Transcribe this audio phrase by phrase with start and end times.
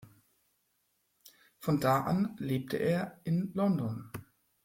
[1.59, 4.09] Von da an lebte er in London.